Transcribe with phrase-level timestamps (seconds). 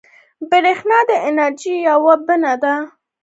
[0.49, 2.75] بریښنا د انرژۍ یوه بڼه ده